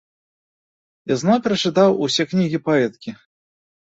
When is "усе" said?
2.05-2.23